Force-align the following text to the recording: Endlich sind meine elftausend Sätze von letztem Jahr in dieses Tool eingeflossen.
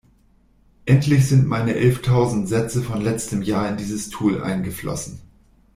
Endlich 0.87 1.27
sind 1.29 1.45
meine 1.47 1.75
elftausend 1.75 2.49
Sätze 2.49 2.81
von 2.81 3.01
letztem 3.03 3.43
Jahr 3.43 3.69
in 3.69 3.77
dieses 3.77 4.09
Tool 4.09 4.41
eingeflossen. 4.41 5.21